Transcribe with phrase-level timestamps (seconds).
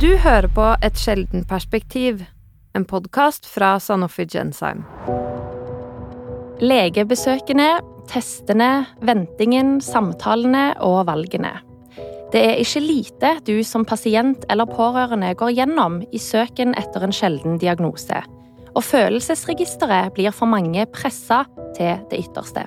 [0.00, 2.22] Du hører på Et sjelden perspektiv,
[2.72, 4.86] en podkast fra Sanofi Genzyme.
[6.64, 7.66] Legebesøkene,
[8.08, 11.50] testene, ventingen, samtalene og valgene.
[12.32, 17.12] Det er ikke lite du som pasient eller pårørende går gjennom i søken etter en
[17.12, 18.22] sjelden diagnose,
[18.72, 21.42] og følelsesregisteret blir for mange pressa
[21.76, 22.64] til det ytterste.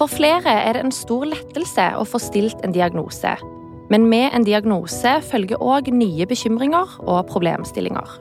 [0.00, 3.36] For flere er det en stor lettelse å få stilt en diagnose,
[3.90, 8.20] men med en diagnose følger òg nye bekymringer og problemstillinger.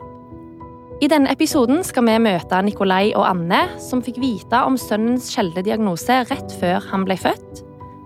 [1.04, 5.64] I denne episoden skal vi møte Nikolai og Anne, som fikk vite om sønnens sjeldne
[5.66, 7.64] diagnose rett før han ble født.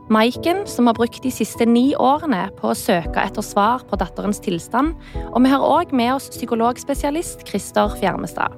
[0.09, 4.39] Maiken, som har brukt de siste ni årene på å søke etter svar på datterens
[4.39, 4.95] tilstand.
[5.33, 8.55] Og vi har òg med oss psykologspesialist Christer Fjermestad.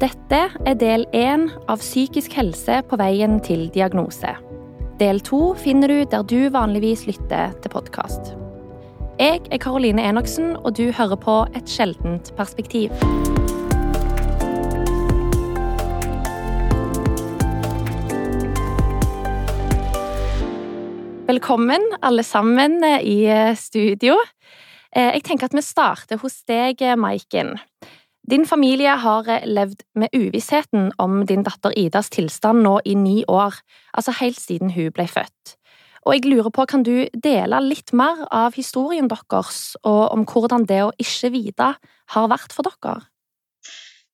[0.00, 4.32] Dette er del én av Psykisk helse på veien til diagnose.
[5.02, 8.28] Del to finner du der du vanligvis lytter til podkast.
[9.18, 12.94] Jeg er Karoline Enoksen, og du hører på Et sjeldent perspektiv.
[21.26, 23.26] Velkommen, alle sammen, i
[23.58, 24.14] studio.
[24.94, 27.56] Jeg tenker at vi starter hos deg, Maiken.
[28.32, 33.24] Din familie har eh, levd med uvissheten om din datter Idas tilstand nå i ni
[33.28, 33.58] år,
[33.92, 35.58] altså helt siden hun ble født.
[36.06, 40.64] Og jeg lurer på, kan du dele litt mer av historien deres, og om hvordan
[40.70, 41.68] det å ikke vite
[42.14, 43.04] har vært for dere?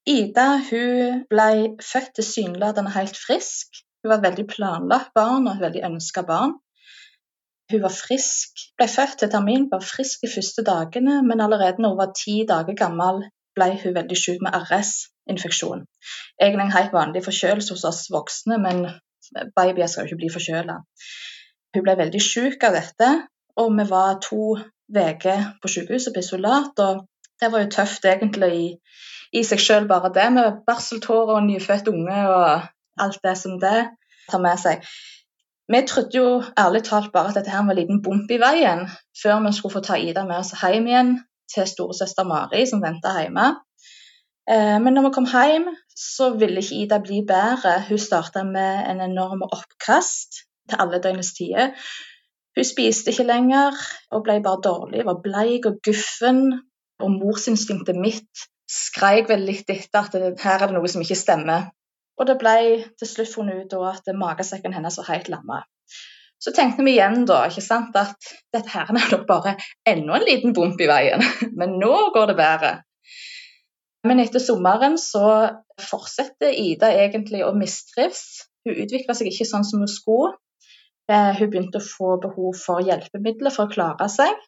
[0.08, 3.84] Ida hun ble født tilsynelatende helt frisk.
[4.02, 6.58] Hun var et veldig planlagt barn og et veldig ønska barn.
[7.70, 11.94] Hun var frisk, ble født til termin, var frisk de første dagene, men allerede når
[11.94, 13.28] hun var ti dager gammel,
[13.58, 15.84] ble hun veldig syk med RS-infeksjon.
[16.40, 18.86] Egentlig en helt vanlig forkjølelse hos oss voksne, men
[19.56, 20.78] babyer skal jo ikke bli forkjøla.
[21.76, 23.10] Hun ble veldig syk av dette,
[23.58, 24.56] og vi var to
[24.88, 26.78] uker på sykehuset på isolat.
[26.78, 27.04] og
[27.40, 28.66] Det var jo tøft egentlig i,
[29.40, 32.68] i seg selv, bare det, med barseltårer og nyfødt unge og
[32.98, 33.78] alt det som det
[34.30, 34.84] tar med seg.
[35.68, 38.86] Vi trodde jo ærlig talt bare at dette her var en liten bump i veien,
[39.22, 41.18] før vi skulle få ta Ida med oss hjem igjen
[41.54, 43.48] til storesøster Mari, som venta hjemme.
[44.50, 47.78] Eh, men når vi kom hjem, så ville ikke Ida bli bedre.
[47.88, 51.74] Hun starta med en enorm oppkast til alle døgnets tider.
[52.56, 53.76] Hun spiste ikke lenger
[54.10, 56.60] og ble bare dårlig, var bleik og guffen.
[56.98, 61.68] Og morsinstinktet mitt skreik vel litt etter at her er det noe som ikke stemmer.
[62.18, 62.56] Og det ble
[62.98, 65.60] til slutt funnet ut at magesekken hennes var helt lamma.
[66.38, 69.56] Så tenkte vi igjen da ikke sant, at dette her er nok bare
[69.88, 71.24] enda en liten bump i veien,
[71.58, 72.74] men nå går det bedre.
[74.06, 75.24] Men etter sommeren så
[75.82, 78.44] fortsetter Ida egentlig å mistrives.
[78.66, 80.36] Hun utvikla seg ikke sånn som hun skulle.
[81.10, 84.38] Eh, hun begynte å få behov for hjelpemidler for å klare seg.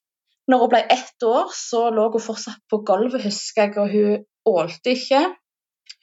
[0.50, 4.24] Når hun ble ett år, så lå hun fortsatt på gulvet, husker jeg, og hun
[4.50, 5.22] ålte ikke.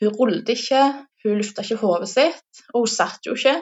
[0.02, 0.84] Hun rullet ikke,
[1.24, 3.56] hun lufta ikke hodet sitt, og hun satt jo ikke.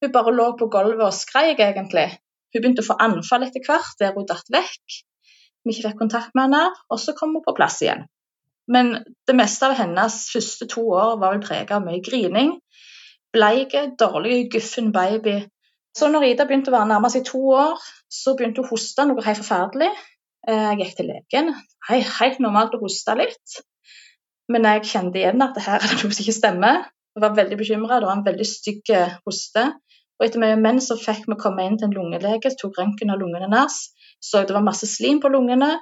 [0.00, 2.08] Hun bare lå på gulvet og skreik, egentlig.
[2.50, 5.00] Hun begynte å få anfall etter hvert, der hun datt vekk.
[5.64, 8.06] Vi ikke fikk kontakt med henne, og så kom hun på plass igjen.
[8.70, 8.92] Men
[9.28, 12.54] det meste av hennes første to år var vel preget av mye grining.
[13.34, 15.40] Bleike, dårlig, guffen baby.
[15.96, 19.06] Så når Ida begynte å være nærmest i to år, så begynte hun å hoste
[19.06, 19.90] noe helt forferdelig.
[20.48, 21.52] Eh, jeg gikk til legen.
[21.90, 23.60] Helt normalt å hoste litt.
[24.50, 26.86] Men jeg kjente igjen at det her er noe som ikke stemmer.
[27.16, 28.00] Jeg var veldig bekymra.
[28.00, 28.92] Det var en veldig stygg
[29.26, 29.64] hoste.
[30.20, 33.22] Og etter mye menn så fikk vi komme inn til en lungelege, tok røntgen av
[33.22, 33.76] lungene hennes,
[34.20, 35.78] så det var masse slim på lungene.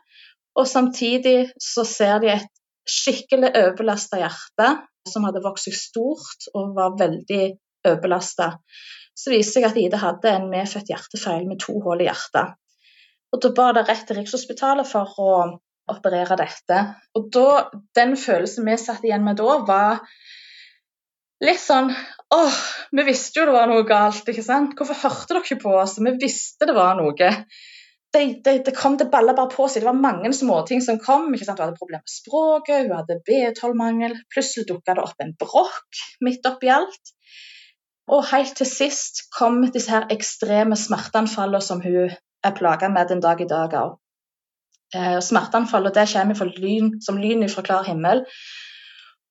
[0.54, 2.46] Og samtidig så ser de et
[2.88, 4.70] skikkelig overbelasta hjerte
[5.10, 7.42] som hadde vokst seg stort og var veldig
[7.82, 8.52] overbelasta.
[9.18, 12.54] Så viste seg at Ida hadde en medfødt hjertefeil med to hull i hjertet.
[13.34, 15.32] Og Da bar det rett til Rikshospitalet for å
[15.90, 16.78] operere dette.
[17.18, 20.04] Og da, Den følelsen vi satt igjen med da, var
[21.44, 21.90] litt sånn
[22.34, 22.56] Åh,
[22.92, 24.74] vi visste jo det var noe galt, ikke sant?
[24.76, 25.94] Hvorfor hørte dere ikke på oss?
[25.96, 27.14] Vi visste det var noe.
[28.12, 29.80] Det, det, det kom til balla bare på seg.
[29.80, 31.30] Det var mange småting som kom.
[31.32, 31.62] ikke sant?
[31.62, 34.18] Hun hadde problemer med språket, hun hadde B12-mangel.
[34.34, 37.14] Plutselig dukka det opp en brokk midt oppi alt.
[38.12, 43.24] Og helt til sist kom disse her ekstreme smerteanfallene som hun er plaga med den
[43.24, 43.96] dag i dag òg.
[44.92, 48.26] Smerteanfallene smerteanfall det kommer lyn, som lyn fra klar himmel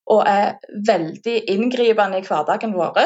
[0.07, 0.57] og er
[0.87, 2.99] veldig inngripende i hverdagen vår.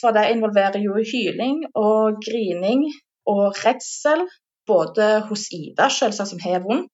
[0.00, 2.86] For det involverer jo hyling og grining
[3.28, 4.26] og redsel,
[4.66, 6.90] både hos Ida, selvsagt som har vondt,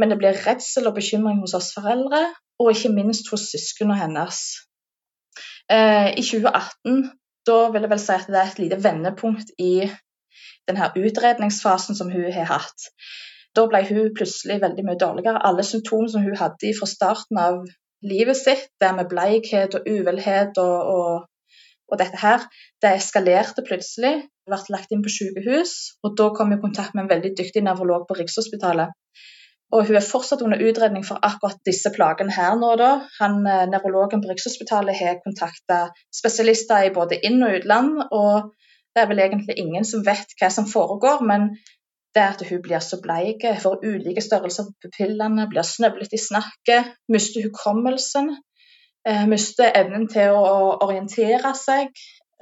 [0.00, 2.22] men det blir redsel og bekymring hos oss foreldre,
[2.60, 4.38] og ikke minst hos søsknene hennes.
[5.70, 7.10] Eh, I 2018
[7.46, 9.74] da vil jeg vel si at det er et lite vendepunkt i
[10.68, 12.88] denne utredningsfasen som hun har hatt.
[13.56, 15.42] Da ble hun plutselig veldig mye dårligere.
[15.44, 17.58] Alle symptomer som hun hadde fra starten av
[18.02, 21.12] livet sitt, det med bleikhet og uvelhet og, og,
[21.88, 22.46] og, dette her,
[22.82, 24.14] det eskalerte plutselig.
[24.22, 27.34] Jeg ble lagt inn på sykehus, og da kom jeg i kontakt med en veldig
[27.38, 28.90] dyktig nevrolog på Rikshospitalet.
[29.72, 32.90] Og hun er fortsatt under utredning for akkurat disse plagene her nå, da.
[33.20, 38.50] Han, eh, Nevrologen på Rikshospitalet har kontakta spesialister i både inn- og utland, og
[38.92, 41.24] det er vel egentlig ingen som vet hva som foregår.
[41.24, 41.54] Men
[42.14, 46.20] det er at hun blir så bleik, får ulike størrelser på pupillene, blir snøvlet i
[46.20, 48.34] snakket, mister hukommelsen,
[49.08, 51.88] eh, mister evnen til å orientere seg.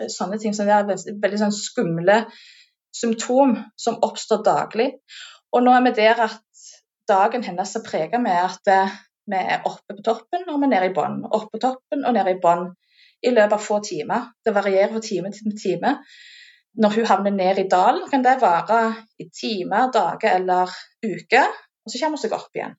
[0.00, 2.24] Eh, sånne ting som er veldig, sånn skumle
[2.90, 4.90] symptom som oppstår daglig.
[5.54, 6.66] Og nå er vi der at
[7.08, 8.98] dagen hennes er prega med at eh,
[9.30, 11.22] vi er oppe på toppen og vi er nede i bånn.
[11.30, 12.66] Oppe på toppen og nede i bånn
[13.22, 14.30] i løpet av få timer.
[14.44, 15.94] Det varierer fra time til time.
[16.78, 18.82] Når hun havner ned i dalen, kan det vare
[19.18, 20.70] i timer, dager eller
[21.02, 21.48] uker.
[21.84, 22.76] Og så kommer hun seg opp igjen.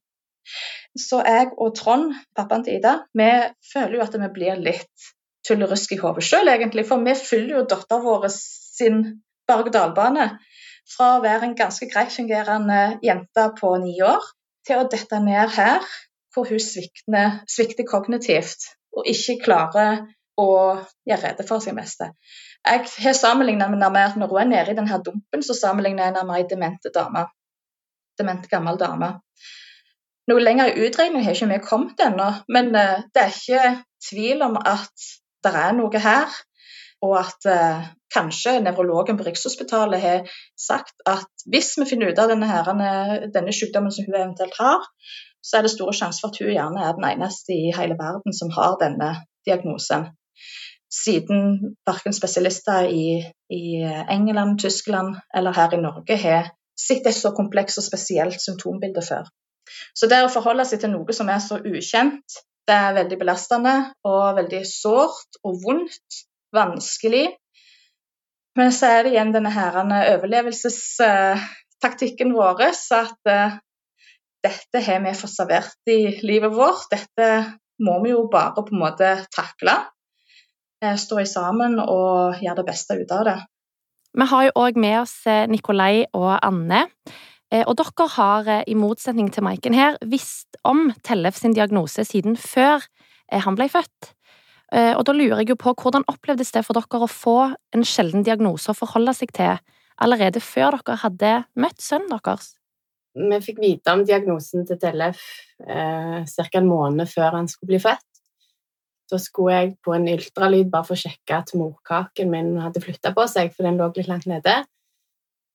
[0.97, 3.29] Så jeg og Trond, pappaen til Ida, vi
[3.73, 5.11] føler jo at vi blir litt
[5.47, 6.85] tullerusk i hodet sjøl, egentlig.
[6.87, 9.01] For vi følger jo datteren vår sin
[9.49, 10.27] berg-og-dal-bane
[10.91, 14.23] fra å være en ganske greit fungerende jente på ni år
[14.67, 15.85] til å dette ned her,
[16.33, 20.03] hvor hun svikter, svikter kognitivt og ikke klarer
[20.39, 20.51] å
[21.07, 22.11] gjøre rede for seg meste.
[22.67, 26.13] Jeg har sammenlignet med at når hun er nede i denne dumpen, så sammenligner jeg
[26.13, 27.25] henne med ei demente dame.
[28.19, 29.15] Dement gammel dame.
[30.29, 33.73] Noe lenger i utregning har ikke vi kommet ennå, men eh, det er ikke
[34.09, 35.09] tvil om at
[35.43, 36.29] det er noe her
[37.01, 42.29] og at eh, kanskje nevrologen på Rikshospitalet har sagt at hvis vi finner ut av
[42.29, 44.85] denne, her, denne sykdommen som hun eventuelt har,
[45.41, 48.37] så er det store sjanser for at hun gjerne er den eneste i hele verden
[48.37, 49.15] som har denne
[49.47, 50.11] diagnosen.
[50.91, 57.31] Siden verken spesialister i, i England, Tyskland eller her i Norge har sett et så
[57.35, 59.23] komplekst og spesielt symptombilde før.
[59.95, 62.25] Så det å forholde seg til noe som er så ukjent,
[62.67, 63.75] det er veldig belastende
[64.07, 66.09] og veldig sårt og vondt
[66.55, 67.27] vanskelig.
[68.59, 69.51] Men så er det igjen denne
[70.17, 72.61] overlevelsestaktikken vår,
[72.97, 73.51] at uh,
[74.43, 76.85] dette har vi fått servert i livet vårt.
[76.91, 77.27] Dette
[77.81, 79.75] må vi jo bare på en måte takle.
[80.81, 83.39] Uh, stå sammen og gjøre det beste ut av det.
[84.17, 86.87] Vi har jo òg med oss eh, Nikolai og Anne.
[87.51, 92.85] Og dere har, i motsetning til Maiken her, visst om Tellef sin diagnose siden før
[93.43, 94.13] han ble født.
[94.71, 97.37] Eh, og da lurer jeg jo på hvordan opplevdes det for dere å få
[97.75, 99.59] en sjelden diagnose å forholde seg til
[100.01, 102.53] allerede før dere hadde møtt sønnen deres?
[103.11, 105.19] Vi fikk vite om diagnosen til Tellef
[105.67, 106.47] eh, ca.
[106.55, 108.07] en måned før han skulle bli født.
[109.11, 113.11] Da skulle jeg på en ultralyd bare for å sjekke at morkaken min hadde flytta
[113.15, 114.61] på seg, for den lå litt langt nede.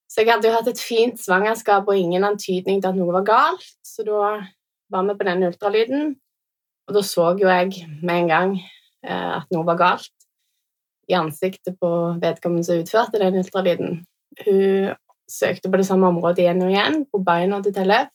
[0.07, 3.27] Så jeg hadde jo hatt et fint svangerskap og ingen antydning til at noe var
[3.27, 4.37] galt, så da
[4.93, 6.09] var vi på den ultralyden,
[6.87, 8.53] og da så jo jeg med en gang
[9.05, 10.13] Eh, at noe var galt
[11.07, 11.89] i ansiktet på
[12.21, 14.01] vedkommende som utførte den ultralyden.
[14.43, 14.95] Hun
[15.29, 18.11] søkte på det samme området igjen og igjen, på beina til Tellef,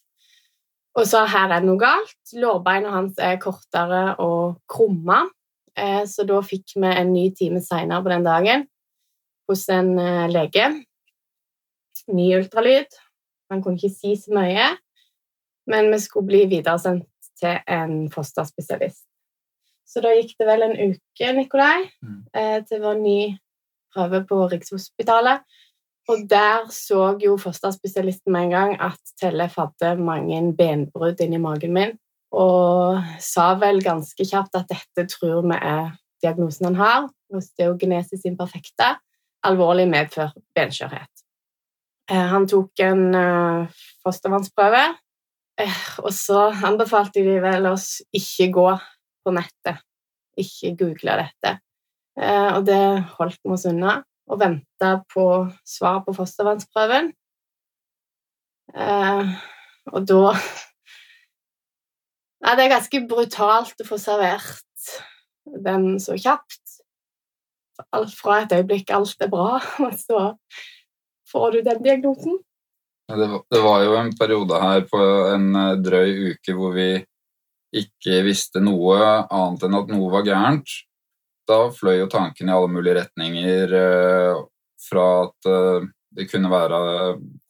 [0.99, 2.19] og sa her er det noe galt.
[2.37, 5.23] Lårbeina hans er kortere og krumma,
[5.77, 8.67] eh, så da fikk vi en ny time seinere på den dagen
[9.49, 10.69] hos en eh, lege.
[12.13, 12.93] Ny ultralyd.
[13.53, 14.69] Han kunne ikke si så mye,
[15.71, 17.09] men vi skulle bli videresendt
[17.41, 19.05] til en fosterspesialist.
[19.89, 22.21] Så da gikk det vel en uke, Nikolai, mm.
[22.33, 23.19] Eh, til vår ny
[23.93, 25.45] prøve på Rikshospitalet.
[26.11, 31.75] Og der så jo fosterspesialisten med en gang at Tellef hadde mange benbrudd inni magen
[31.77, 31.95] min,
[32.33, 35.93] og sa vel ganske kjapt at dette tror vi er
[36.25, 38.97] diagnosen han har, osteogenesis imperfecta,
[39.47, 41.25] alvorlig medført benskjørhet.
[42.11, 44.85] Eh, han tok en eh, fostervannsprøve,
[46.03, 48.69] og så anbefalte de vel oss ikke gå
[49.23, 49.83] på nettet.
[50.41, 51.59] Ikke google dette.
[52.19, 52.81] Eh, og det
[53.19, 54.01] holdt vi oss unna,
[54.33, 55.27] og venta på
[55.69, 57.13] svar på fostervannsprøven.
[58.73, 59.33] Eh,
[59.93, 60.35] og da
[62.43, 64.87] Nei, det er ganske brutalt å få servert
[65.63, 66.79] den så kjapt.
[67.95, 70.25] Alt fra et øyeblikk alt er bra, og så
[71.31, 72.41] får du den diagnosen.
[73.13, 75.01] Det det var jo en periode her på
[75.35, 76.91] en eh, drøy uke hvor vi
[77.73, 78.99] ikke visste noe
[79.33, 80.69] annet enn at noe var gærent,
[81.53, 84.41] da fløy jo tanken i alle mulige retninger eh,
[84.89, 86.81] fra at eh, det kunne være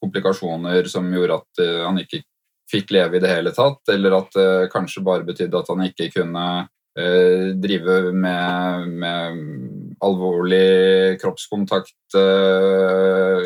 [0.02, 2.22] komplikasjoner som gjorde at eh, han ikke
[2.72, 6.12] fikk leve i det hele tatt, eller at det kanskje bare betydde at han ikke
[6.14, 6.44] kunne
[6.92, 9.38] drive med, med
[10.04, 12.16] alvorlig kroppskontakt,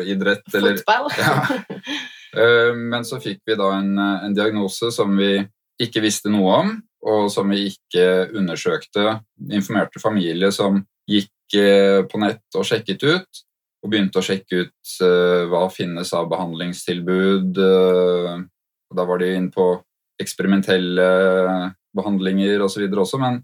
[0.03, 1.07] idrett Fotball.
[1.07, 1.99] Eller, ja.
[2.35, 5.39] Eh, Men så fikk vi da en, en diagnose som vi
[5.81, 6.75] ikke visste noe om,
[7.07, 9.19] og som vi ikke undersøkte.
[9.53, 13.43] Informerte familie som gikk eh, på nett og sjekket ut,
[13.83, 17.61] og begynte å sjekke ut eh, hva finnes av behandlingstilbud.
[17.63, 18.33] eh,
[18.87, 19.69] og Da var de inne på
[20.21, 21.07] eksperimentelle
[21.95, 22.87] behandlinger osv.
[22.87, 23.41] også, men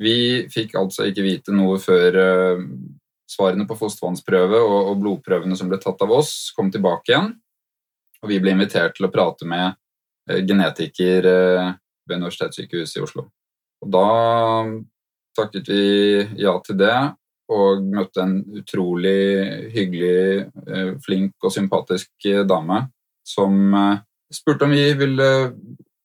[0.00, 2.16] vi fikk altså ikke vite noe før
[3.30, 7.28] svarene på fostervannsprøve og, og blodprøvene som ble tatt av oss, kom tilbake igjen.
[8.22, 9.76] Og vi ble invitert til å prate med
[10.48, 11.28] genetiker
[12.08, 13.28] ved Universitetssykehuset i Oslo.
[13.84, 14.08] Og da
[15.36, 15.84] takket vi
[16.40, 16.96] ja til det,
[17.52, 22.86] og møtte en utrolig hyggelig, eh, flink og sympatisk eh, dame
[23.26, 23.98] som eh,
[24.32, 25.28] spurte om vi ville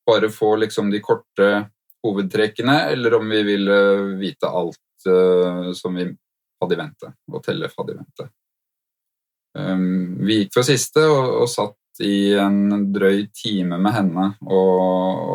[0.09, 1.69] bare få liksom de korte
[2.03, 3.79] hovedtrekkene, eller om vi ville
[4.19, 6.05] vite alt som vi
[6.59, 8.25] hadde i vente, og telle hadde i vente.
[9.57, 14.79] Um, vi gikk for siste og, og satt i en drøy time med henne og,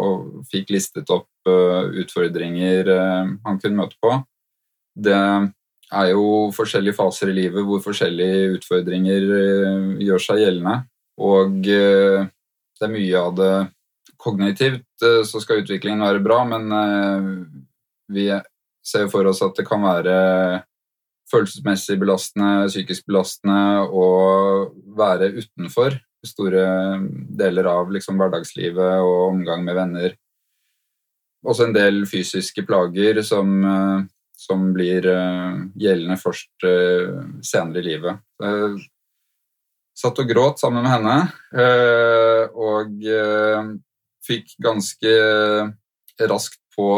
[0.00, 4.16] og fikk listet opp uh, utfordringer uh, han kunne møte på.
[4.94, 10.78] Det er jo forskjellige faser i livet hvor forskjellige utfordringer uh, gjør seg gjeldende.
[11.24, 13.52] Og det er mye av det
[14.18, 16.72] kognitivt så skal utviklingen være bra, men
[18.10, 18.24] vi
[18.82, 20.16] ser for oss at det kan være
[21.30, 24.08] følelsesmessig belastende, psykisk belastende å
[24.96, 26.64] være utenfor store
[27.38, 30.16] deler av liksom, hverdagslivet og omgang med venner.
[31.44, 34.04] Også en del fysiske plager som, eh,
[34.46, 38.22] som blir eh, gjeldende først eh, senere i livet.
[38.40, 38.78] Jeg
[39.94, 41.18] satt og gråt sammen med henne,
[42.58, 43.04] og
[44.26, 45.12] fikk ganske
[46.26, 46.88] raskt på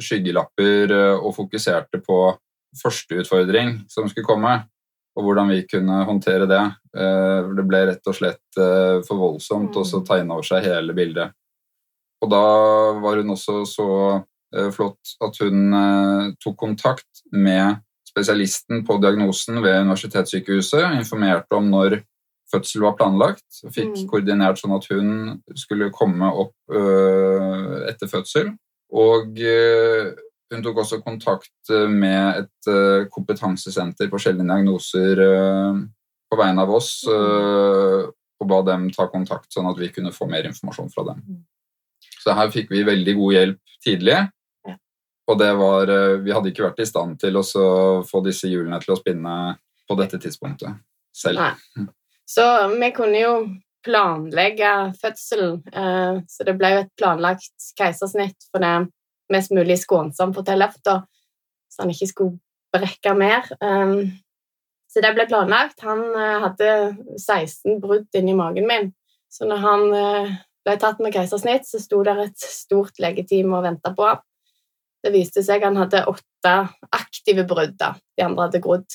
[0.00, 2.16] skyggelapper og fokuserte på
[2.80, 4.54] første utfordring som skulle komme,
[5.16, 6.62] og hvordan vi kunne håndtere det.
[6.96, 10.94] Eh, Det ble rett og slett eh, for voldsomt, og så tegna over seg hele
[10.96, 11.32] bildet.
[12.22, 12.42] Og da
[13.02, 13.88] var hun også så
[14.54, 17.76] eh, flott at hun tok kontakt med
[18.08, 22.00] spesialisten på diagnosen ved Universitetssykehuset, informerte om når
[22.52, 24.08] fødsel var planlagt, og fikk Mm.
[24.10, 26.54] koordinert sånn at hun skulle komme opp
[27.88, 28.52] etter fødsel.
[28.94, 29.34] Og
[30.54, 35.82] hun tok også kontakt øh, med et øh, kompetansesenter på sjeldne diagnoser øh,
[36.30, 40.48] på vegne av oss, og ba dem ta kontakt, sånn at vi kunne få mer
[40.48, 41.20] informasjon fra dem.
[41.22, 41.42] Mm.
[42.24, 44.16] Så her fikk vi veldig god hjelp tidlig.
[45.30, 45.92] Og det var,
[46.24, 47.44] vi hadde ikke vært i stand til å
[48.04, 49.36] få disse hjulene til å spinne
[49.86, 50.82] på dette tidspunktet
[51.14, 51.38] selv.
[51.38, 51.86] Nei.
[52.26, 52.44] Så
[52.74, 53.36] vi kunne jo
[53.84, 58.74] planlegge fødselen, eh, så det ble jo et planlagt keisersnitt for det
[59.32, 61.00] mest mulig skånsomt for Tellefta,
[61.72, 62.38] så han ikke skulle
[62.74, 63.48] brekke mer.
[63.60, 64.04] Eh,
[64.94, 65.82] så det ble planlagt.
[65.82, 66.68] Han eh, hadde
[67.18, 68.92] 16 brudd inni magen min,
[69.32, 73.66] så når han eh, ble tatt med keisersnitt, så sto der et stort legeteam og
[73.66, 74.22] venta på ham.
[75.04, 76.54] Det viste seg han hadde åtte
[76.94, 77.90] aktive brudd, da.
[78.14, 78.86] De andre hadde grodd.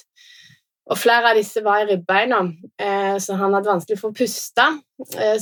[0.90, 2.40] Og flere av disse var i ribbeina,
[2.80, 4.66] eh, så han hadde vanskelig for å puste.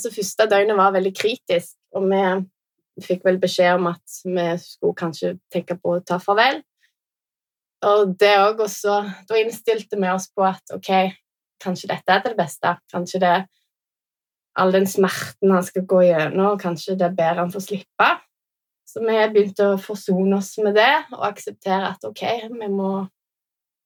[0.02, 2.24] Så første døgnet var veldig kritisk, og vi
[3.04, 6.62] fikk vel beskjed om at vi skulle kanskje tenke på å ta farvel.
[7.86, 8.96] Og det òg også
[9.30, 10.90] Da innstilte vi oss på at ok,
[11.62, 12.74] kanskje dette er til det beste.
[12.94, 13.36] Kanskje det
[14.58, 18.08] all den smerten han skal gå gjennom, kanskje det er bedre han får slippe.
[18.88, 22.92] Så vi begynte å forsone oss med det og akseptere at ok, vi må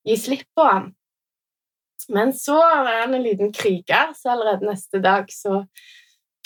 [0.07, 0.91] gi slipp på han.
[2.09, 5.63] Men så er han en liten kriger, så allerede neste dag så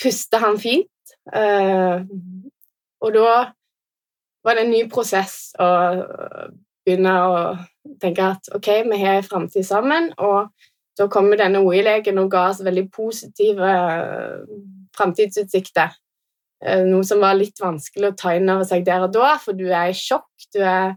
[0.02, 0.90] puster han fint.
[3.06, 3.32] Og da
[4.46, 5.68] var det en ny prosess å
[6.86, 7.36] begynne å
[8.02, 10.50] tenke at ok, vi har en framtid sammen, og
[10.96, 14.44] da kom denne OI-legen og ga oss veldig positive eh,
[14.96, 15.94] framtidsutsikter.
[16.64, 19.58] Eh, Noe som var litt vanskelig å ta inn over seg der og da, for
[19.58, 20.30] du er i sjokk.
[20.54, 20.96] Du er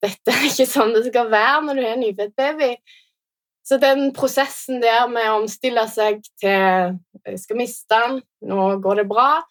[0.00, 2.70] Dette er ikke sånn det skal være når du er en nyfødt baby.
[3.68, 6.96] Så den prosessen der med å omstille seg til
[7.26, 9.42] jeg skal miste den, nå går det bra,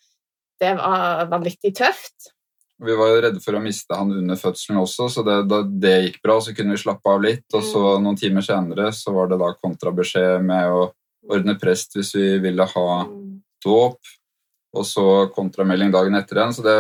[0.59, 2.33] det var vanvittig tøft.
[2.79, 5.95] Vi var jo redde for å miste han under fødselen også, så det, da det
[6.05, 7.43] gikk bra, så kunne vi slappe av litt.
[7.51, 10.85] Og så noen timer senere så var det da kontrabeskjed med å
[11.29, 12.87] ordne prest hvis vi ville ha
[13.65, 13.99] dåp,
[14.77, 16.55] og så kontramelding dagen etter igjen.
[16.55, 16.77] Så det,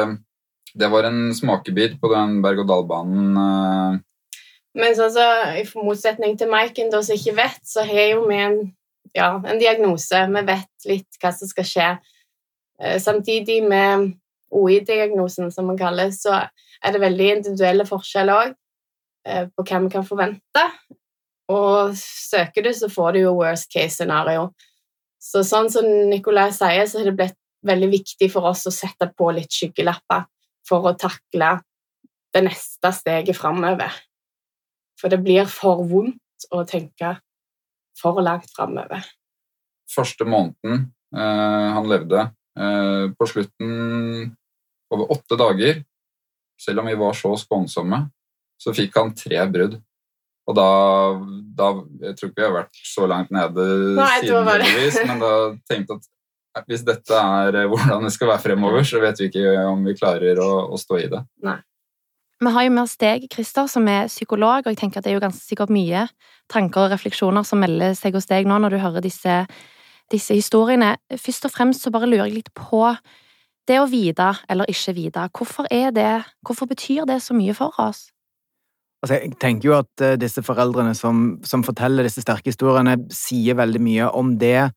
[0.79, 3.41] det var en smakebit på den berg-og-dal-banen.
[3.43, 4.37] eh,
[4.79, 5.25] Men sånn så,
[5.59, 8.59] i motsetning til Maiken, som ikke vet, så har jo vi en,
[9.17, 10.23] ja, en diagnose.
[10.31, 11.89] Vi vet litt hva som skal skje.
[12.81, 14.13] Eh, Samtidig med
[14.51, 16.47] OI-diagnosen, som man kaller, så
[16.83, 18.57] er det veldig individuelle forskjeller òg
[19.29, 20.61] på hva vi kan forvente.
[21.51, 24.47] Og søker du, så får du jo worst case scenario.
[25.21, 29.09] Så sånn som Nicolai sier, så har det blitt veldig viktig for oss å sette
[29.17, 30.25] på litt skyggelapper
[30.67, 31.57] for å takle
[32.33, 33.91] det neste steget framover.
[34.99, 37.17] For det blir for vondt å tenke
[37.99, 39.03] for langt framover.
[39.89, 44.33] Første måneden eh, han levde, eh, på slutten
[44.91, 45.77] over åtte dager,
[46.59, 48.01] selv om vi var så skånsomme,
[48.59, 49.77] så fikk han tre brudd.
[50.49, 50.69] Og da,
[51.55, 51.67] da
[52.09, 53.65] Jeg tror ikke vi har vært så langt nede
[53.99, 55.33] Nei, siden, heldigvis, men da
[55.69, 56.07] tenkte jeg
[56.57, 59.83] at hvis dette er eh, hvordan det skal være fremover, så vet vi ikke om
[59.85, 61.21] vi klarer å, å stå i det.
[61.45, 61.59] Nei.
[62.39, 65.11] Vi har jo med oss deg, Christer, som er psykolog, og jeg tenker at det
[65.11, 66.05] er jo ganske sikkert mye
[66.49, 69.41] tanker og refleksjoner som melder seg hos deg nå når du hører disse,
[70.11, 70.95] disse historiene.
[71.17, 72.85] Først og fremst så bare lurer jeg litt på
[73.69, 75.27] det å vite eller ikke vite.
[75.35, 76.13] Hvorfor er det
[76.45, 78.07] Hvorfor betyr det så mye for oss?
[78.99, 83.55] Altså, jeg tenker jo at uh, disse foreldrene som, som, forteller disse sterke historiene, sier
[83.55, 84.71] veldig mye om det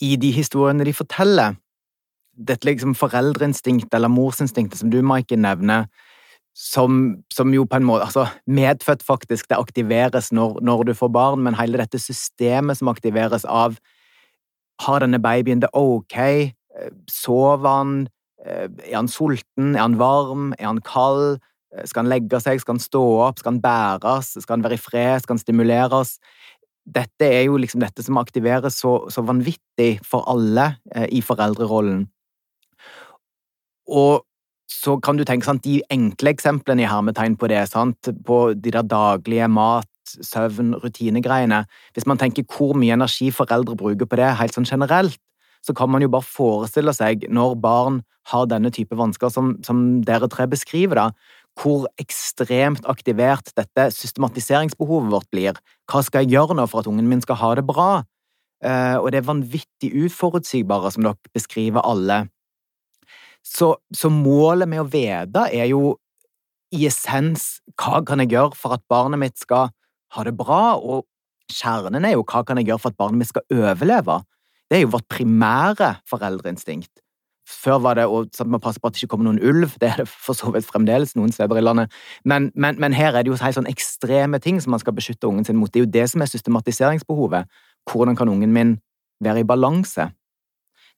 [0.00, 1.58] i de historiene de forteller.
[2.32, 5.88] Dette liksom foreldreinstinktet, eller morsinstinktet, som du, Maiken, nevner,
[6.56, 11.12] som, som, jo på en måte Altså, medfødt, faktisk, det aktiveres når, når, du får
[11.12, 13.76] barn, men hele dette systemet som aktiveres av
[14.84, 16.16] Har denne babyen det ok?
[16.18, 17.94] Eh, sover han?
[18.46, 19.74] Eh, er han sulten?
[19.74, 20.52] Er han varm?
[20.58, 21.40] Er han kald?
[21.74, 22.60] Eh, skal han legge seg?
[22.60, 23.40] Skal han stå opp?
[23.40, 24.36] Skal han bæres?
[24.38, 25.24] Skal han være i fred?
[25.24, 26.18] Skal han stimuleres?
[26.88, 32.06] Dette er jo liksom dette som aktiveres så, så vanvittig for alle eh, i foreldrerollen.
[33.88, 34.24] Og
[34.68, 38.72] så kan du tenke sant, de enkle eksemplene i hermetegn på det, sant, på de
[38.72, 39.88] der daglige mat,
[40.24, 41.64] søvn, rutinegreiene
[41.96, 45.18] Hvis man tenker hvor mye energi foreldre bruker på det helt sånn generelt,
[45.64, 50.02] så kan man jo bare forestille seg når barn har denne type vansker som, som
[50.06, 51.06] dere tre beskriver, da,
[51.58, 55.58] hvor ekstremt aktivert dette systematiseringsbehovet vårt blir.
[55.90, 57.90] Hva skal jeg gjøre nå for at ungen min skal ha det bra?
[58.64, 62.26] Uh, og det er vanvittig uforutsigbare, som dere beskriver alle.
[63.46, 65.96] Så, så, målet med å vite er jo
[66.74, 69.70] i essens hva kan jeg gjøre for at barnet mitt skal
[70.16, 71.06] ha det bra, og
[71.52, 74.22] kjernen er jo hva kan jeg gjøre for at barnet mitt skal overleve.
[74.68, 77.00] Det er jo vårt primære foreldreinstinkt.
[77.48, 78.26] Før var det å
[78.60, 81.14] passe på at det ikke kommer noen ulv, det er det for så vidt fremdeles
[81.16, 81.94] noen steder i landet,
[82.28, 85.30] men, men, men her er det jo helt sånn ekstreme ting som man skal beskytte
[85.30, 85.72] ungen sin mot.
[85.72, 87.48] Det er jo det som er systematiseringsbehovet.
[87.88, 88.76] Hvordan kan ungen min
[89.24, 90.10] være i balanse?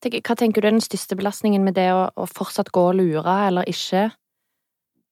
[0.00, 3.36] Hva tenker du er den største belastningen med det å, å fortsatt gå og lure
[3.46, 4.08] eller ikke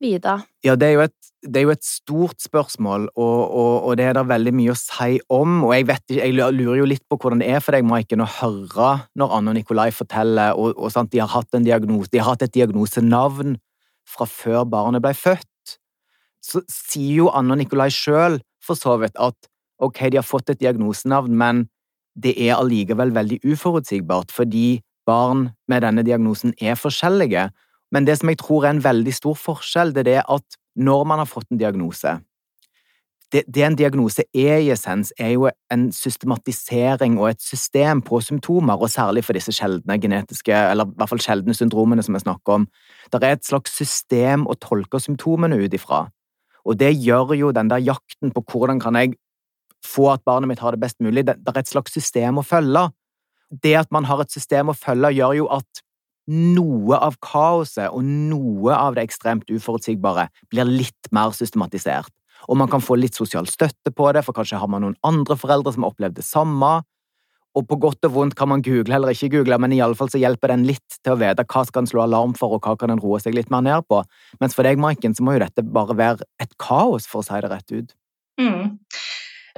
[0.03, 0.35] vite?
[0.65, 4.17] Ja, det er jo et, er jo et stort spørsmål, og, og, og, det er
[4.19, 5.61] det veldig mye å si om.
[5.67, 8.31] Og jeg, vet, jeg lurer jo litt på hvordan det er for deg, Maiken, å
[8.39, 12.47] høre når Anne og Nikolai forteller og, og sant, de, har diagnose, de har hatt
[12.47, 13.59] et diagnosenavn
[14.09, 15.79] fra før barnet ble født.
[16.45, 19.51] Så sier jo Anne og Nikolai sjøl for så vidt at
[19.83, 21.67] ok, de har fått et diagnosenavn, men
[22.19, 27.49] det er allikevel veldig uforutsigbart, fordi barn med denne diagnosen er forskjellige.
[27.93, 31.05] Men det som jeg tror er en veldig stor forskjell, det er det at når
[31.09, 32.19] man har fått en diagnose
[33.33, 38.21] det, det en diagnose er i essens, er jo en systematisering og et system på
[38.25, 42.23] symptomer, og særlig for disse sjeldne genetiske, eller i hvert fall sjeldne syndromene som vi
[42.25, 42.69] snakker om.
[43.13, 46.07] Det er et slags system å tolke symptomene ut ifra.
[46.65, 49.17] Og det gjør jo den der jakten på hvordan kan jeg
[49.85, 51.27] få at barnet mitt har det best mulig.
[51.27, 52.89] Det, det er et slags system å følge.
[53.49, 55.85] Det at man har et system å følge, gjør jo at
[56.29, 62.13] noe av kaoset og noe av det ekstremt uforutsigbare blir litt mer systematisert.
[62.47, 65.37] Og man kan få litt sosial støtte på det, for kanskje har man noen andre
[65.37, 66.79] foreldre som har opplevd det samme.
[67.57, 70.53] Og på godt og vondt kan man google eller ikke google, men iallfall så hjelper
[70.53, 73.03] den litt til å vite hva skal en slå alarm for, og hva kan en
[73.03, 74.03] roe seg litt mer ned på.
[74.43, 77.41] Mens for deg, Maiken, så må jo dette bare være et kaos, for å si
[77.43, 77.95] det rett ut.
[78.39, 78.77] Mm.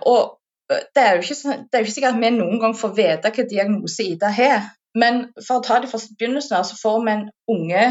[0.09, 0.37] Og
[0.71, 3.47] det er, ikke, det er jo ikke sikkert at vi noen gang får vite hva
[3.51, 4.71] diagnose Ida har.
[4.99, 7.85] Men for å ta det fra begynnelsen av, så får vi en unge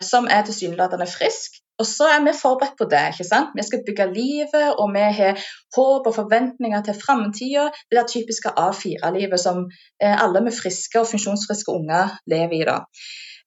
[0.00, 1.60] som er tilsynelatende frisk.
[1.80, 3.00] Og så er vi forberedt på det.
[3.12, 3.52] ikke sant?
[3.56, 5.44] Vi skal bygge livet, og vi har
[5.76, 7.68] håp og forventninger til framtida.
[7.88, 9.64] Det der typiske A4-livet som
[10.02, 12.64] eh, alle med friske og funksjonsfriske unger lever i.
[12.68, 12.82] da.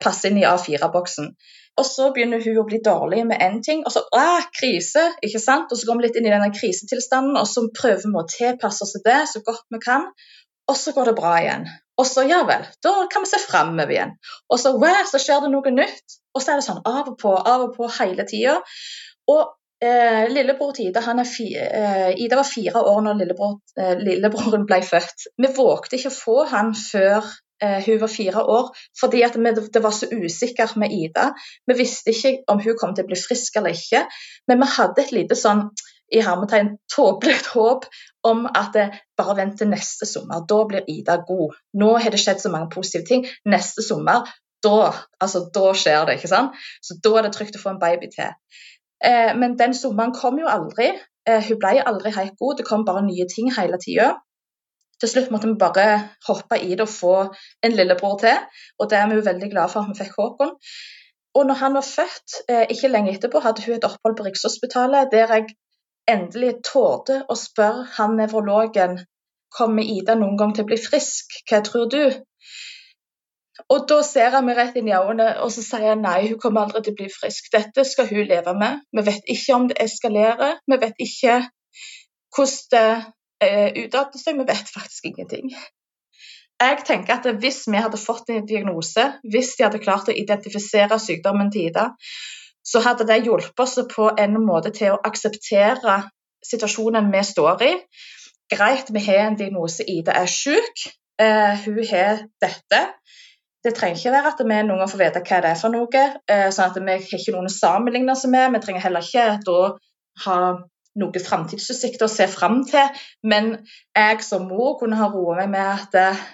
[0.01, 1.29] Passer inn i A4-boksen.
[1.81, 5.07] Og så begynner hun å bli dårlig med én ting, og så ah, krise.
[5.25, 5.71] ikke sant?
[5.73, 8.85] Og så går vi litt inn i denne krisetilstanden, og så prøver vi å tilpasse
[8.85, 10.05] oss til det så godt vi kan.
[10.71, 11.65] Og så går det bra igjen.
[11.99, 14.13] Og så ja vel, da kan vi se framover igjen.
[14.49, 16.19] Og så, wow, så skjer det noe nytt.
[16.33, 18.55] Og så er det sånn av og på, av og på hele tida.
[19.29, 19.43] Og
[19.83, 25.29] eh, lillebror til Ida eh, Ida var fire år når lillebror, eh, lillebroren ble født.
[25.37, 27.29] Vi vågte ikke å få han før
[27.63, 29.37] Eh, hun var fire år, fordi at
[29.73, 31.31] det var så usikkert med Ida.
[31.67, 34.03] Vi visste ikke om hun kom til å bli frisk eller ikke,
[34.47, 35.69] men vi hadde et lite sånn
[36.13, 37.85] i hermetegn tåpelig håp
[38.23, 38.85] om at det,
[39.19, 41.57] bare vent til neste sommer, da blir Ida god.
[41.79, 43.25] Nå har det skjedd så mange positive ting.
[43.49, 44.29] Neste sommer,
[44.63, 46.19] da, altså, da skjer det.
[46.19, 46.59] ikke sant?
[46.81, 48.31] Så da er det trygt å få en baby til.
[49.03, 50.93] Eh, men den sommeren kom jo aldri.
[51.27, 52.59] Eh, hun ble aldri helt god.
[52.59, 54.13] Det kom bare nye ting hele tida.
[55.03, 55.87] Til slutt måtte vi bare
[56.29, 57.15] hoppe i det og få
[57.65, 58.39] en lillebror til.
[58.79, 60.53] Og det er vi jo veldig glade for at vi fikk Håkon.
[61.33, 65.11] Og når han var født, eh, ikke lenge etterpå, hadde hun et opphold på Rikshospitalet
[65.11, 65.55] der jeg
[66.09, 68.99] endelig torde å spørre han nevrologen
[69.53, 72.01] kommer Ida noen gang til å bli frisk, hva tror du?
[73.69, 76.39] Og da ser han meg rett inn i øynene og så sier han nei, hun
[76.41, 77.51] kommer aldri til å bli frisk.
[77.53, 78.81] Dette skal hun leve med.
[78.97, 80.57] Vi vet ikke om det eskalerer.
[80.65, 81.37] Vi vet ikke
[82.33, 84.41] hvordan det eh, utarter seg.
[84.41, 85.53] Vi vet faktisk ingenting.
[86.63, 90.99] Jeg tenker at Hvis vi hadde fått en diagnose, hvis de hadde klart å identifisere
[91.01, 91.91] sykdommen til Ida,
[92.63, 96.01] så hadde det hjulpet oss på en måte til å akseptere
[96.43, 97.71] situasjonen vi står i.
[98.53, 100.87] Greit, vi har en diagnose, Ida er syk,
[101.19, 102.81] eh, hun har dette.
[103.63, 106.03] Det trenger ikke være at vi noen gang får vite hva det er for noe.
[106.27, 108.51] Eh, sånn at Vi har ikke noen å sammenligne oss med.
[108.51, 109.59] Vi trenger heller ikke da
[110.25, 110.39] ha
[110.99, 112.91] noe framtidsutsikter å se fram til.
[113.23, 113.53] Men
[113.95, 116.25] jeg som mor kunne ha roet meg med at eh,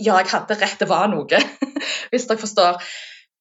[0.00, 1.42] ja, jeg hadde rett, det var noe.
[2.10, 2.80] Hvis dere forstår.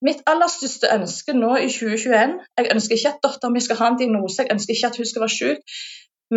[0.04, 3.92] Mitt aller største ønske nå i 2021 Jeg ønsker ikke at datteren min skal ha
[3.92, 5.78] en diagnose, jeg ønsker ikke at hun skal være syk,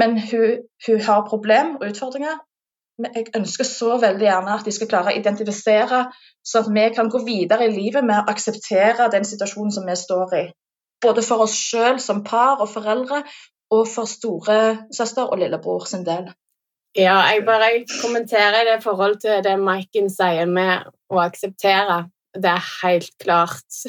[0.01, 2.37] men hun, hun har problem og utfordringer.
[3.03, 6.05] Men jeg ønsker så veldig gjerne at de skal klare å identifisere,
[6.45, 9.99] så at vi kan gå videre i livet med å akseptere den situasjonen som vi
[10.01, 10.47] står i.
[11.05, 13.21] Både for oss sjøl som par og foreldre,
[13.77, 16.31] og for storesøster og lillebror sin del.
[16.97, 22.07] Ja, jeg bare kommenterer det i forhold til det Maiken sier med å akseptere
[22.43, 23.83] det er helt klart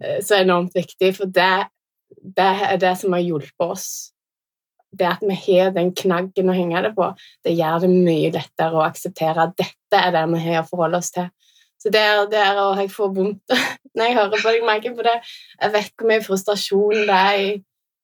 [0.00, 1.68] eh, så enormt viktig, for det,
[2.22, 3.88] det er det som har hjulpet oss.
[4.92, 7.08] Det at vi har den knaggen å henge det på,
[7.44, 11.00] det gjør det mye lettere å akseptere at dette er det vi har å forholde
[11.00, 11.30] oss til.
[11.82, 13.54] Så det er, det er og Jeg får vondt
[13.96, 15.16] når jeg hører på deg, merker på det.
[15.58, 17.48] Jeg vet hvor mye frustrasjon det er i,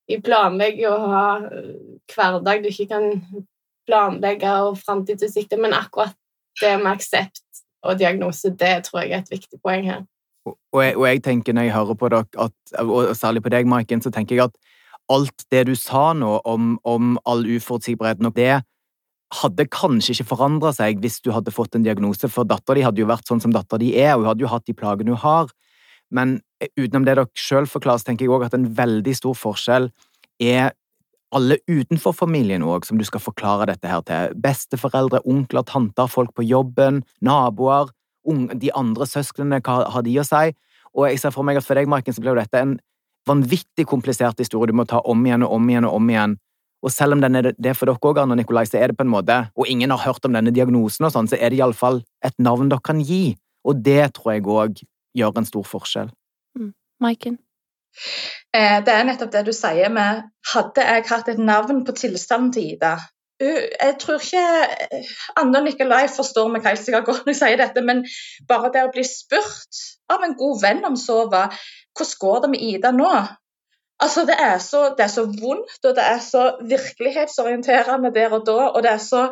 [0.09, 1.77] i planlegging å ha eh,
[2.15, 3.13] hverdag du ikke kan
[3.89, 6.17] planlegge og framtidsutsikter, men akkurat
[6.61, 7.45] det med aksept
[7.89, 10.07] og diagnose, det tror jeg er et viktig poeng her.
[10.49, 13.69] Og jeg, og jeg tenker når jeg hører på dere, at, og særlig på deg,
[13.69, 14.57] Maiken, så tenker jeg at
[15.13, 18.61] alt det du sa nå om, om all uforutsigbarheten og det
[19.43, 23.03] hadde kanskje ikke forandra seg hvis du hadde fått en diagnose, for dattera di hadde
[23.03, 25.23] jo vært sånn som dattera di er, og hun hadde jo hatt de plagene hun
[25.25, 25.53] har.
[26.09, 26.39] Men
[26.79, 29.91] utenom det dere sjøl forklarer, tenker jeg òg at en veldig stor forskjell
[30.41, 30.73] er
[31.35, 34.35] alle utenfor familien òg, som du skal forklare dette her til.
[34.41, 37.93] Besteforeldre, onkler, tanter, folk på jobben, naboer,
[38.29, 40.53] de andre søsknene, hva har de å si?
[40.97, 42.77] Og jeg ser for meg at for deg, Marken, så ble dette en
[43.29, 46.37] vanvittig komplisert historie du må ta om igjen og om igjen og om igjen.
[46.85, 49.05] Og selv om den er det for dere òg, Anna Nikolai, så er det på
[49.05, 52.03] en måte, og ingen har hørt om denne diagnosen og sånn, så er det iallfall
[52.25, 53.37] et navn dere kan gi.
[53.67, 54.83] Og det tror jeg òg
[55.19, 56.13] gjør en stor forskjell.
[56.59, 56.73] Mm.
[57.03, 57.39] Maiken?
[58.55, 62.53] Eh, det er nettopp det du sier med Hadde jeg hatt et navn på tilstanden
[62.55, 62.95] til Ida
[63.43, 64.45] Jeg tror ikke
[64.89, 68.05] eh, Anne og Nikolai forstår meg helt sikkert godt når jeg sier dette, men
[68.49, 69.83] bare det å bli spurt
[70.15, 73.13] av en god venn om Sova Hvordan går det med Ida nå?
[73.99, 78.45] Altså, det er, så, det er så vondt, og det er så virkelighetsorienterende der og
[78.47, 78.69] da.
[78.69, 79.25] Og det er så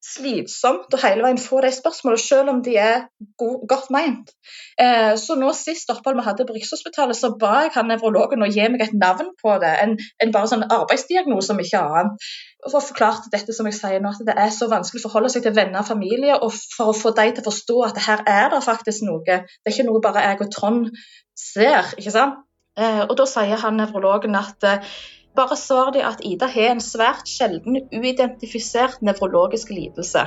[0.00, 3.02] slitsomt å hele veien få de spørsmålene, selv om de er
[3.40, 4.32] god, godt meint.
[4.80, 8.48] Eh, så nå Sist opphold vi hadde på Rikshospitalet, så ba jeg han nevrologen å
[8.48, 12.30] gi meg et navn på det, en, en bare sånn arbeidsdiagnose, om ikke annet.
[12.64, 15.32] For å forklare dette som jeg sier nå, at det er så vanskelig å forholde
[15.34, 18.24] seg til venner og familie, og for å få dem til å forstå at her
[18.28, 19.24] er det faktisk noe.
[19.24, 20.92] Det er ikke noe bare jeg og Trond
[21.36, 21.92] ser.
[22.00, 22.40] ikke sant?
[22.80, 24.92] Eh, og Da sier han nevrologen at eh,
[25.36, 30.24] bare svar de at Ida har en svært sjelden uidentifisert nevrologisk lidelse.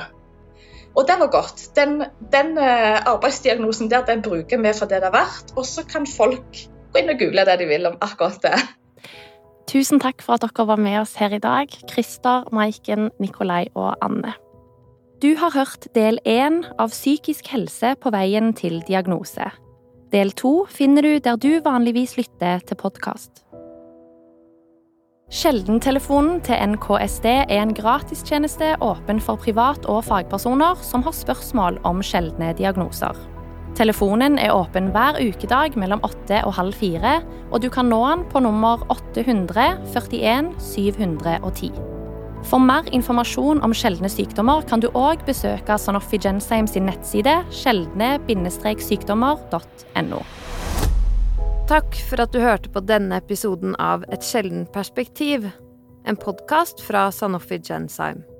[0.94, 1.64] Og det var godt.
[1.76, 5.52] Den, den uh, arbeidsdiagnosen der den bruker vi for det det er verdt.
[5.56, 8.54] Og så kan folk gå inn og google det de vil om akkurat det.
[9.66, 13.96] Tusen takk for at dere var med oss her i dag, Christer, Maiken, Nikolai og
[14.04, 14.34] Anne.
[15.22, 19.48] Du har hørt del én av Psykisk helse på veien til diagnose.
[20.12, 23.43] Del to finner du der du vanligvis lytter til podkast.
[25.32, 32.02] Sjeldentelefonen til NKSD er en gratistjeneste åpen for privat- og fagpersoner som har spørsmål om
[32.04, 33.16] sjeldne diagnoser.
[33.74, 38.24] Telefonen er åpen hver ukedag mellom åtte og halv fire, og du kan nå den
[38.30, 41.72] på nummer 800 41 710.
[42.44, 50.20] For mer informasjon om sjeldne sykdommer kan du òg besøke Sanofi Jensheim sin nettside sjeldne-sykdommer.no.
[51.64, 55.46] Takk for at du hørte på denne episoden av Et sjeldent perspektiv.
[56.04, 58.33] En podkast fra Sanofi Genzyme.